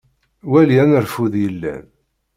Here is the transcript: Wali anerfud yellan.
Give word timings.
Wali 0.51 0.75
anerfud 0.83 1.33
yellan. 1.43 1.85